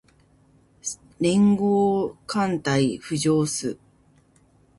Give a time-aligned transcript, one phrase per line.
[1.19, 3.77] 連合艦隊浮上す